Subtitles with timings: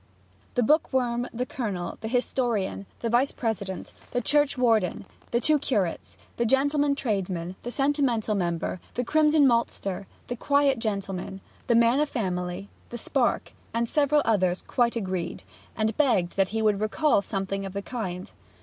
[0.55, 6.43] The bookworm, the Colonel, the historian, the Vice president, the churchwarden, the two curates, the
[6.47, 12.67] gentleman tradesman, the sentimental member, the crimson maltster, the quiet gentleman, the man of family,
[12.89, 15.43] the Spark, and several others, quite agreed,
[15.77, 18.31] and begged that he would recall something of the kind.